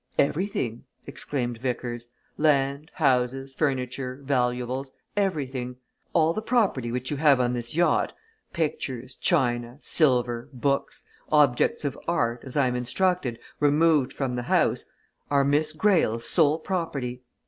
"Everything!" 0.17 0.85
exclaimed 1.05 1.59
Vickers. 1.59 2.07
"Land, 2.35 2.89
houses, 2.95 3.53
furniture, 3.53 4.19
valuables 4.23 4.91
everything. 5.15 5.75
All 6.11 6.33
the 6.33 6.41
property 6.41 6.91
which 6.91 7.11
you 7.11 7.17
have 7.17 7.39
on 7.39 7.53
this 7.53 7.75
yacht 7.75 8.11
pictures, 8.51 9.15
china, 9.15 9.75
silver, 9.79 10.49
books, 10.53 11.03
objects 11.31 11.85
of 11.85 11.99
art, 12.07 12.41
as 12.43 12.57
I 12.57 12.65
am 12.67 12.75
instructed, 12.75 13.37
removed 13.59 14.11
from 14.11 14.35
the 14.35 14.41
house 14.49 14.85
are 15.29 15.43
Miss 15.45 15.71
Greyle's 15.71 16.27
sole 16.27 16.57
property. 16.57 17.21